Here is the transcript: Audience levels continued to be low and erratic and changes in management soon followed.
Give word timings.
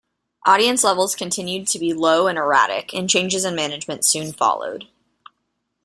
Audience 0.47 0.83
levels 0.83 1.13
continued 1.15 1.67
to 1.67 1.77
be 1.77 1.93
low 1.93 2.25
and 2.25 2.35
erratic 2.35 2.91
and 2.91 3.07
changes 3.07 3.45
in 3.45 3.53
management 3.53 4.03
soon 4.03 4.33
followed. 4.33 4.87